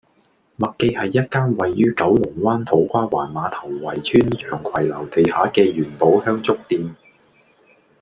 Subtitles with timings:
[0.57, 6.89] 麥記係一間位於九龍土瓜灣馬頭圍邨洋葵樓地下嘅元寶香燭店